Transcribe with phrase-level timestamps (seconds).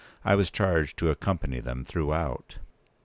[0.25, 2.57] I was charged to accompany them throughout.